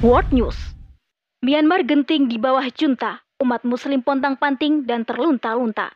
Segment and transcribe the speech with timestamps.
[0.00, 0.56] World News
[1.44, 5.92] Myanmar genting di bawah junta, umat muslim pontang-panting dan terlunta-lunta.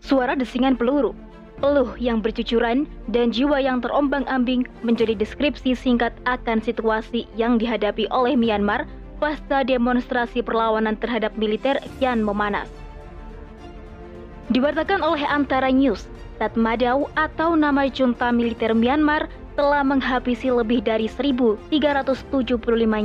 [0.00, 1.12] Suara desingan peluru,
[1.60, 8.40] peluh yang bercucuran, dan jiwa yang terombang-ambing menjadi deskripsi singkat akan situasi yang dihadapi oleh
[8.40, 8.88] Myanmar
[9.20, 12.72] pasca demonstrasi perlawanan terhadap militer kian memanas.
[14.48, 16.08] Diwartakan oleh Antara News,
[16.40, 19.28] Tatmadaw atau nama junta militer Myanmar
[19.60, 21.68] telah menghabisi lebih dari 1.375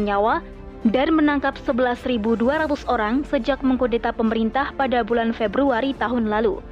[0.08, 0.40] nyawa
[0.88, 2.40] dan menangkap 11.200
[2.88, 6.63] orang sejak mengkudeta pemerintah pada bulan Februari tahun lalu.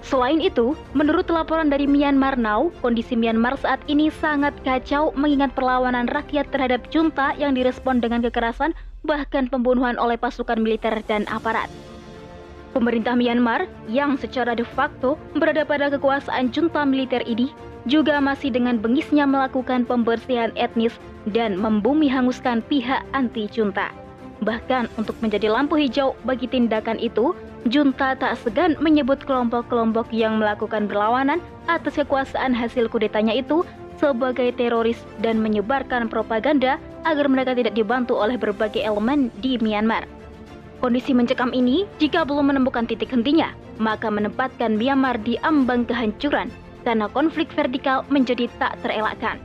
[0.00, 6.08] Selain itu, menurut laporan dari Myanmar Now, kondisi Myanmar saat ini sangat kacau mengingat perlawanan
[6.08, 8.72] rakyat terhadap junta yang direspon dengan kekerasan
[9.04, 11.68] bahkan pembunuhan oleh pasukan militer dan aparat.
[12.72, 17.50] Pemerintah Myanmar yang secara de facto berada pada kekuasaan junta militer ini
[17.86, 20.94] juga masih dengan bengisnya melakukan pembersihan etnis
[21.30, 23.94] dan membumi hanguskan pihak anti-junta.
[24.42, 27.32] Bahkan untuk menjadi lampu hijau bagi tindakan itu,
[27.70, 33.64] junta tak segan menyebut kelompok-kelompok yang melakukan berlawanan atas kekuasaan hasil kudetanya itu
[33.96, 36.76] sebagai teroris dan menyebarkan propaganda
[37.08, 40.04] agar mereka tidak dibantu oleh berbagai elemen di Myanmar.
[40.84, 46.52] Kondisi mencekam ini, jika belum menemukan titik hentinya, maka menempatkan Myanmar di ambang kehancuran
[46.86, 49.42] karena konflik vertikal menjadi tak terelakkan.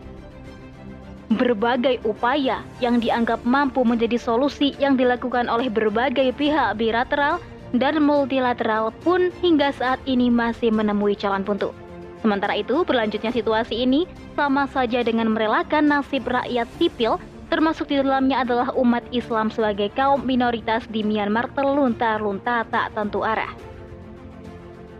[1.34, 7.42] Berbagai upaya yang dianggap mampu menjadi solusi yang dilakukan oleh berbagai pihak bilateral
[7.73, 11.73] dan multilateral pun hingga saat ini masih menemui jalan buntu.
[12.22, 14.06] Sementara itu, berlanjutnya situasi ini
[14.38, 17.17] sama saja dengan merelakan nasib rakyat sipil,
[17.50, 23.71] termasuk di dalamnya adalah umat Islam sebagai kaum minoritas di Myanmar terlunta-lunta tak tentu arah.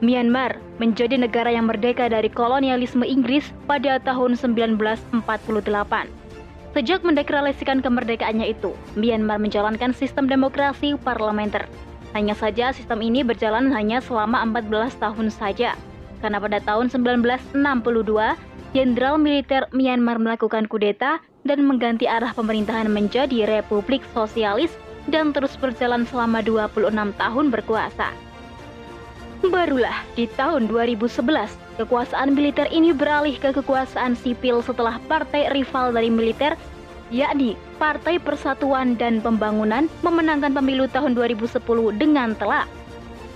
[0.02, 5.22] Myanmar menjadi negara yang merdeka dari kolonialisme Inggris pada tahun 1948.
[6.72, 11.70] Sejak mendeklarasikan kemerdekaannya itu, Myanmar menjalankan sistem demokrasi parlementer
[12.12, 15.80] hanya saja sistem ini berjalan hanya selama 14 tahun saja.
[16.20, 17.56] Karena pada tahun 1962,
[18.72, 24.72] Jenderal Militer Myanmar melakukan kudeta dan mengganti arah pemerintahan menjadi Republik Sosialis
[25.12, 26.88] dan terus berjalan selama 26
[27.20, 28.31] tahun berkuasa.
[29.42, 31.18] Barulah di tahun 2011,
[31.82, 36.54] kekuasaan militer ini beralih ke kekuasaan sipil setelah partai rival dari militer
[37.10, 41.58] yakni Partai Persatuan dan Pembangunan memenangkan pemilu tahun 2010
[41.98, 42.70] dengan telak.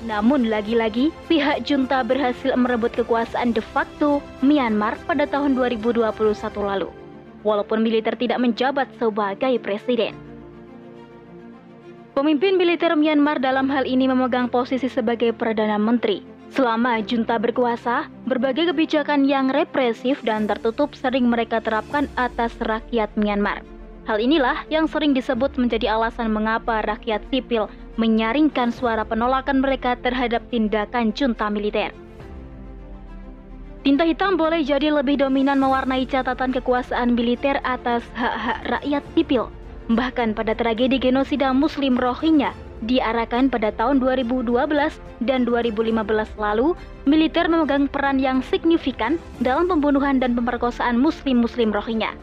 [0.06, 6.06] Namun lagi-lagi pihak junta berhasil merebut kekuasaan de facto Myanmar pada tahun 2021
[6.62, 6.94] lalu.
[7.42, 10.25] Walaupun militer tidak menjabat sebagai presiden.
[12.16, 16.24] Pemimpin militer Myanmar dalam hal ini memegang posisi sebagai Perdana Menteri.
[16.48, 23.60] Selama junta berkuasa, berbagai kebijakan yang represif dan tertutup sering mereka terapkan atas rakyat Myanmar.
[24.08, 27.68] Hal inilah yang sering disebut menjadi alasan mengapa rakyat sipil
[28.00, 31.92] menyaringkan suara penolakan mereka terhadap tindakan junta militer.
[33.84, 39.52] Tinta hitam boleh jadi lebih dominan mewarnai catatan kekuasaan militer atas hak-hak rakyat sipil.
[39.86, 42.58] Bahkan pada tragedi genosida Muslim Rohingya
[42.90, 44.50] diarahkan pada tahun 2012
[45.24, 46.02] dan 2015
[46.42, 46.74] lalu,
[47.06, 52.18] militer memegang peran yang signifikan dalam pembunuhan dan pemerkosaan Muslim-Muslim Rohingya.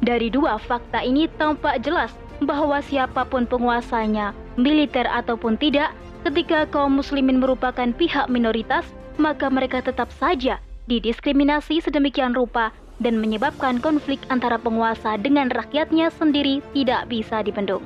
[0.00, 5.92] Dari dua fakta ini tampak jelas bahwa siapa pun penguasanya, militer ataupun tidak,
[6.24, 8.88] ketika kaum muslimin merupakan pihak minoritas,
[9.20, 10.56] maka mereka tetap saja
[10.88, 17.82] didiskriminasi sedemikian rupa dan menyebabkan konflik antara penguasa dengan rakyatnya sendiri tidak bisa dibendung.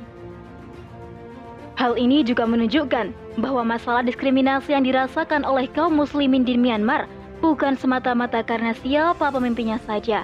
[1.75, 7.07] Hal ini juga menunjukkan bahwa masalah diskriminasi yang dirasakan oleh kaum muslimin di Myanmar
[7.43, 10.23] bukan semata-mata karena siapa pemimpinnya saja.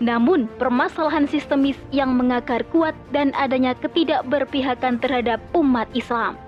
[0.00, 6.40] Namun, permasalahan sistemis yang mengakar kuat dan adanya ketidakberpihakan terhadap umat Islam.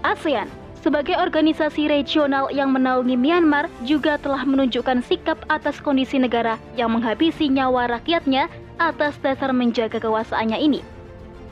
[0.00, 0.48] ASEAN
[0.80, 7.52] sebagai organisasi regional yang menaungi Myanmar juga telah menunjukkan sikap atas kondisi negara yang menghabisi
[7.52, 8.48] nyawa rakyatnya
[8.80, 10.80] atas dasar menjaga kekuasaannya ini.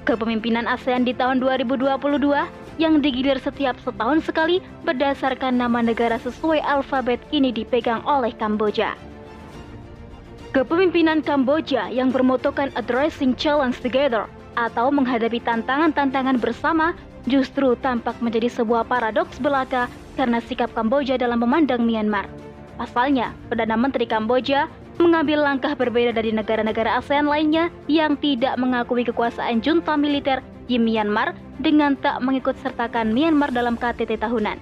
[0.09, 1.93] Kepemimpinan ASEAN di tahun 2022
[2.81, 8.97] yang digilir setiap setahun sekali berdasarkan nama negara sesuai alfabet kini dipegang oleh Kamboja.
[10.57, 14.25] Kepemimpinan Kamboja yang bermotokan Addressing Challenge Together
[14.57, 16.97] atau menghadapi tantangan-tantangan bersama
[17.29, 19.87] justru tampak menjadi sebuah paradoks belaka
[20.19, 22.27] karena sikap Kamboja dalam memandang Myanmar.
[22.81, 24.67] Pasalnya, Perdana Menteri Kamboja
[24.99, 31.33] mengambil langkah berbeda dari negara-negara ASEAN lainnya yang tidak mengakui kekuasaan junta militer di Myanmar
[31.63, 34.59] dengan tak mengikut sertakan Myanmar dalam KTT tahunan.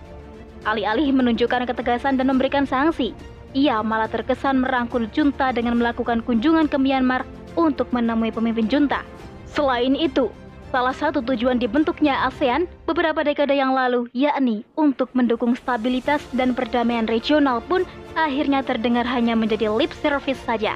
[0.68, 3.16] Alih-alih menunjukkan ketegasan dan memberikan sanksi,
[3.56, 7.24] ia malah terkesan merangkul junta dengan melakukan kunjungan ke Myanmar
[7.56, 9.00] untuk menemui pemimpin junta.
[9.48, 10.28] Selain itu,
[10.74, 17.06] salah satu tujuan dibentuknya ASEAN beberapa dekade yang lalu yakni untuk mendukung stabilitas dan perdamaian
[17.06, 17.86] regional pun
[18.18, 20.74] akhirnya terdengar hanya menjadi lip service saja.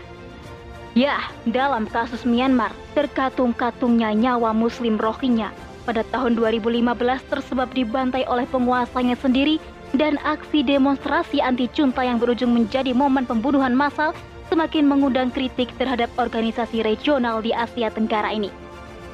[0.99, 5.55] Ya, dalam kasus Myanmar, terkatung-katungnya nyawa muslim Rohingya
[5.87, 9.63] pada tahun 2015 tersebab dibantai oleh penguasanya sendiri
[9.95, 14.15] dan aksi demonstrasi anti-junta yang berujung menjadi momen pembunuhan massal
[14.51, 18.51] semakin mengundang kritik terhadap organisasi regional di Asia Tenggara ini.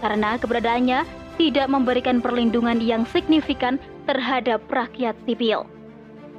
[0.04, 1.04] Karena keberadaannya
[1.36, 3.76] tidak memberikan perlindungan yang signifikan
[4.08, 5.68] terhadap rakyat sipil.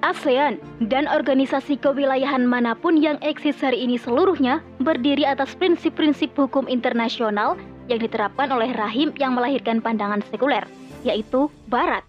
[0.06, 6.70] ASEAN dan organisasi kewilayahan mana pun yang eksis hari ini seluruhnya berdiri atas prinsip-prinsip hukum
[6.70, 7.58] internasional
[7.90, 10.62] yang diterapkan oleh rahim yang melahirkan pandangan sekuler,
[11.02, 12.06] yaitu Barat.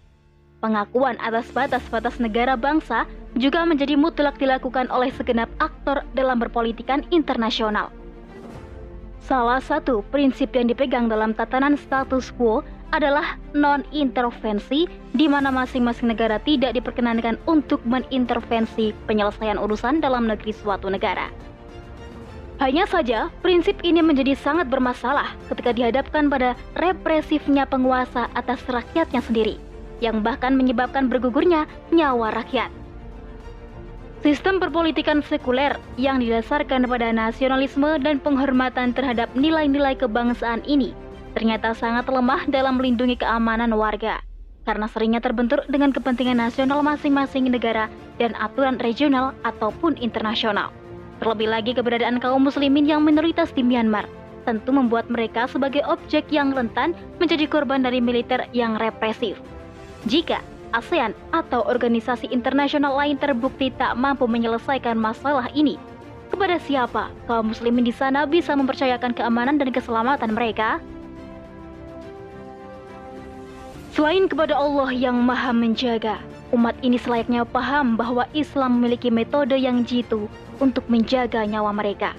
[0.59, 3.09] Pengakuan atas batas-batas negara bangsa
[3.39, 7.89] juga menjadi mutlak dilakukan oleh segenap aktor dalam berpolitikan internasional.
[9.19, 16.41] Salah satu prinsip yang dipegang dalam tatanan status quo adalah non-intervensi di mana masing-masing negara
[16.41, 21.29] tidak diperkenankan untuk mengintervensi penyelesaian urusan dalam negeri suatu negara.
[22.59, 29.55] Hanya saja, prinsip ini menjadi sangat bermasalah ketika dihadapkan pada represifnya penguasa atas rakyatnya sendiri
[30.03, 32.78] yang bahkan menyebabkan bergugurnya nyawa rakyat.
[34.19, 40.91] Sistem perpolitikan sekuler yang didasarkan pada nasionalisme dan penghormatan terhadap nilai-nilai kebangsaan ini
[41.31, 44.19] ternyata sangat lemah dalam melindungi keamanan warga
[44.67, 47.87] karena seringnya terbentur dengan kepentingan nasional masing-masing negara
[48.19, 50.75] dan aturan regional ataupun internasional.
[51.23, 54.03] Terlebih lagi keberadaan kaum muslimin yang minoritas di Myanmar
[54.43, 56.91] tentu membuat mereka sebagai objek yang rentan
[57.23, 59.39] menjadi korban dari militer yang represif.
[60.11, 65.81] Jika ASEAN atau organisasi internasional lain terbukti tak mampu menyelesaikan masalah ini,
[66.29, 70.77] kepada siapa kaum muslimin di sana bisa mempercayakan keamanan dan keselamatan mereka?
[73.97, 76.21] Selain kepada Allah yang maha menjaga,
[76.55, 80.29] umat ini selayaknya paham bahwa Islam memiliki metode yang jitu
[80.61, 82.15] untuk menjaga nyawa mereka.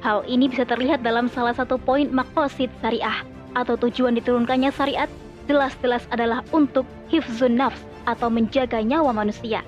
[0.00, 3.22] Hal ini bisa terlihat dalam salah satu poin makosid syariah
[3.52, 5.12] atau tujuan diturunkannya syariat
[5.44, 9.64] jelas-jelas adalah untuk hifzun nafs atau menjaga nyawa manusia.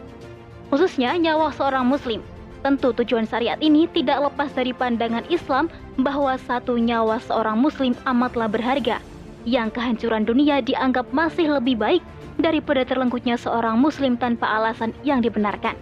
[0.72, 2.24] Khususnya nyawa seorang muslim.
[2.62, 5.66] Tentu tujuan syariat ini tidak lepas dari pandangan Islam
[5.98, 9.02] bahwa satu nyawa seorang muslim amatlah berharga,
[9.42, 12.02] yang kehancuran dunia dianggap masih lebih baik
[12.38, 15.74] daripada terlengkutnya seorang muslim tanpa alasan yang dibenarkan.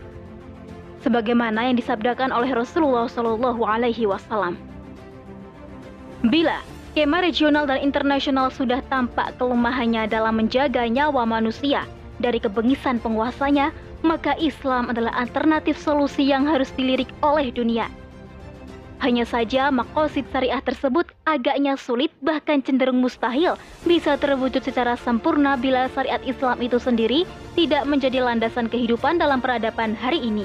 [1.05, 4.56] Sebagaimana yang disabdakan oleh Rasulullah Shallallahu alaihi wasallam.
[6.26, 6.61] Bila
[6.91, 11.87] Skema regional dan internasional sudah tampak kelemahannya dalam menjaga nyawa manusia
[12.20, 13.72] dari kebengisan penguasanya,
[14.05, 17.88] maka Islam adalah alternatif solusi yang harus dilirik oleh dunia.
[19.00, 23.56] Hanya saja makosid syariah tersebut agaknya sulit bahkan cenderung mustahil
[23.88, 27.25] bisa terwujud secara sempurna bila syariat Islam itu sendiri
[27.56, 30.44] tidak menjadi landasan kehidupan dalam peradaban hari ini.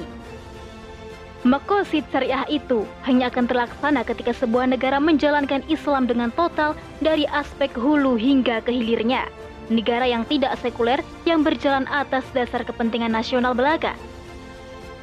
[1.44, 6.72] Makosid syariah itu hanya akan terlaksana ketika sebuah negara menjalankan Islam dengan total
[7.04, 9.28] dari aspek hulu hingga ke hilirnya.
[9.66, 13.98] Negara yang tidak sekuler yang berjalan atas dasar kepentingan nasional belaka.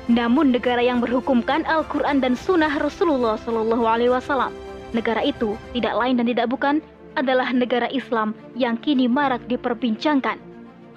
[0.07, 4.51] Namun negara yang berhukumkan Al-Quran dan Sunnah Rasulullah Shallallahu Alaihi Wasallam,
[4.91, 6.83] negara itu tidak lain dan tidak bukan
[7.15, 10.39] adalah negara Islam yang kini marak diperbincangkan,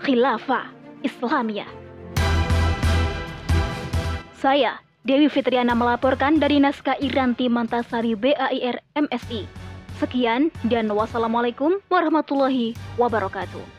[0.03, 0.71] khilafah
[1.07, 1.69] Islamiyah.
[4.37, 9.56] Saya Dewi Fitriana melaporkan dari naskah Iranti Mantasari BAIR MSI.
[9.97, 13.76] Sekian dan wassalamualaikum warahmatullahi wabarakatuh.